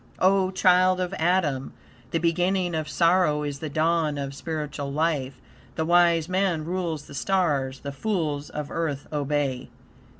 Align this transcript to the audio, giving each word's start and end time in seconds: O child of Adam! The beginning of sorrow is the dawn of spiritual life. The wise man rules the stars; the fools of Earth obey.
O 0.17 0.49
child 0.49 0.99
of 0.99 1.13
Adam! 1.19 1.73
The 2.09 2.17
beginning 2.17 2.73
of 2.73 2.89
sorrow 2.89 3.43
is 3.43 3.59
the 3.59 3.69
dawn 3.69 4.17
of 4.17 4.33
spiritual 4.33 4.91
life. 4.91 5.35
The 5.75 5.85
wise 5.85 6.27
man 6.27 6.65
rules 6.65 7.05
the 7.05 7.13
stars; 7.13 7.81
the 7.81 7.91
fools 7.91 8.49
of 8.49 8.71
Earth 8.71 9.05
obey. 9.13 9.69